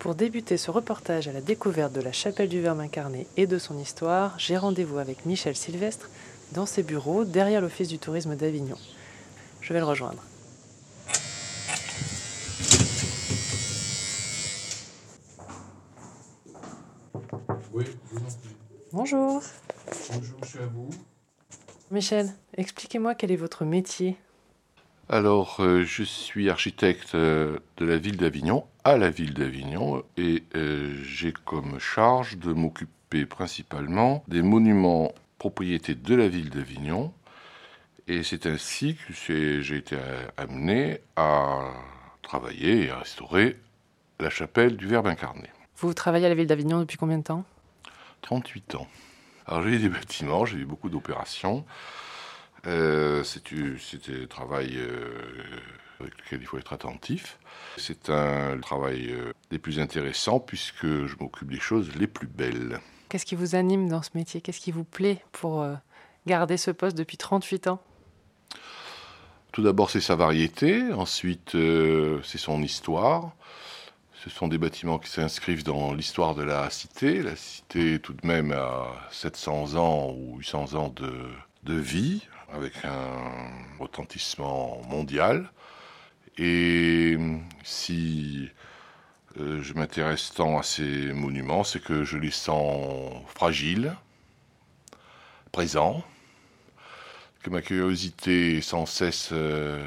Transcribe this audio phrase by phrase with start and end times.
[0.00, 3.58] Pour débuter ce reportage à la découverte de la chapelle du Verbe incarné et de
[3.58, 6.08] son histoire, j'ai rendez-vous avec Michel Sylvestre
[6.52, 8.78] dans ses bureaux derrière l'Office du tourisme d'Avignon.
[9.60, 10.24] Je vais le rejoindre.
[17.74, 17.84] Oui.
[18.92, 19.42] Bonjour.
[20.14, 20.88] Bonjour, je suis à vous.
[21.90, 24.16] Michel, expliquez-moi quel est votre métier.
[25.12, 30.44] Alors, euh, je suis architecte euh, de la ville d'Avignon, à la ville d'Avignon, et
[30.54, 37.12] euh, j'ai comme charge de m'occuper principalement des monuments propriétés de la ville d'Avignon.
[38.06, 39.96] Et c'est ainsi que j'ai j'ai été
[40.36, 41.72] amené à
[42.22, 43.56] travailler et à restaurer
[44.20, 45.50] la chapelle du Verbe incarné.
[45.78, 47.44] Vous travaillez à la ville d'Avignon depuis combien de temps?
[48.22, 48.86] 38 ans.
[49.46, 51.64] Alors j'ai eu des bâtiments, j'ai eu beaucoup d'opérations.
[52.66, 53.42] Euh, c'est
[54.10, 55.08] un travail euh,
[55.98, 57.38] avec lequel il faut être attentif.
[57.76, 62.80] C'est un travail euh, des plus intéressants puisque je m'occupe des choses les plus belles.
[63.08, 64.40] Qu'est-ce qui vous anime dans ce métier?
[64.40, 65.66] Qu'est-ce qui vous plaît pour
[66.26, 67.82] garder ce poste depuis 38 ans?
[69.50, 70.92] Tout d'abord, c'est sa variété.
[70.92, 71.56] Ensuite,
[72.22, 73.32] c'est son histoire.
[74.22, 77.20] Ce sont des bâtiments qui s'inscrivent dans l'histoire de la cité.
[77.20, 81.10] La cité, tout de même, a 700 ans ou 800 ans de,
[81.64, 85.50] de vie, avec un retentissement mondial.
[86.38, 87.16] Et
[87.64, 88.50] si
[89.38, 93.94] euh, je m'intéresse tant à ces monuments, c'est que je les sens fragiles,
[95.52, 96.04] présents,
[97.42, 99.82] que ma curiosité est sans cesse euh,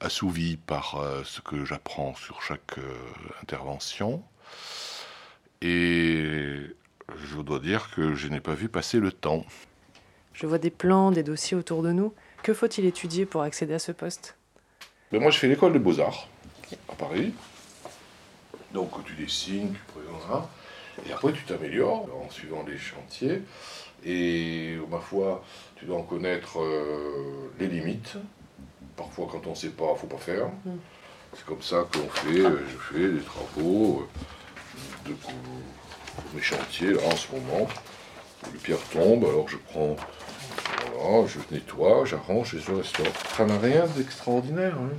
[0.00, 2.78] assouvie par euh, ce que j'apprends sur chaque
[3.42, 4.22] intervention.
[5.60, 6.60] Et
[7.16, 9.44] je dois dire que je n'ai pas vu passer le temps.
[10.40, 12.14] Je vois des plans, des dossiers autour de nous.
[12.44, 14.36] Que faut-il étudier pour accéder à ce poste?
[15.10, 16.28] Mais moi, je fais l'école des beaux-arts
[16.88, 17.34] à Paris.
[18.72, 20.48] Donc, tu dessines, tu présentes,
[21.08, 23.42] et après, tu t'améliores en suivant les chantiers.
[24.06, 25.42] Et ma foi,
[25.74, 28.14] tu dois en connaître euh, les limites.
[28.96, 30.46] Parfois, quand on ne sait pas, faut pas faire.
[30.64, 30.70] Mm.
[31.34, 32.42] C'est comme ça qu'on fait.
[32.42, 35.32] euh, Je fais des travaux euh, de pour
[36.32, 37.66] mes chantiers là en ce moment.
[38.52, 39.96] Les pierres tombent, alors je prends,
[40.94, 43.06] voilà, je nettoie, j'arrange et je restaure.
[43.36, 44.76] Ça n'a rien d'extraordinaire.
[44.78, 44.90] hein.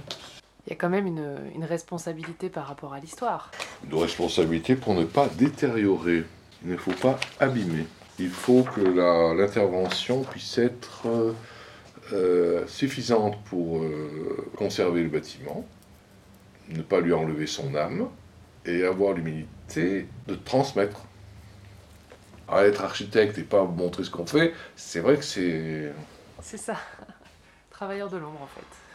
[0.68, 3.50] Il y a quand même une, une responsabilité par rapport à l'histoire.
[3.90, 6.26] de responsabilité pour ne pas détériorer.
[6.64, 7.86] Il ne faut pas abîmer.
[8.20, 8.82] Il faut que
[9.38, 11.34] l'intervention puisse être euh,
[12.12, 15.66] euh, suffisante pour euh, conserver le bâtiment,
[16.70, 18.10] ne pas lui enlever son âme,
[18.66, 21.06] et avoir l'humilité de transmettre.
[22.52, 25.92] À être architecte et pas montrer ce qu'on fait, c'est vrai que c'est
[26.42, 26.76] C'est ça.
[27.70, 28.89] Travailleur de l'ombre en fait.